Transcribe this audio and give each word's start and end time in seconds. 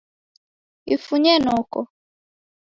Ifunye 0.93 1.33
noko 1.45 1.79